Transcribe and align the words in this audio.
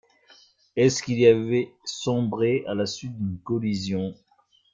Est-ce 0.75 1.03
qu’il 1.03 1.23
avait 1.27 1.71
sombré, 1.85 2.63
à 2.67 2.73
la 2.73 2.87
suite 2.87 3.15
d’une 3.15 3.37
collision?... 3.37 4.15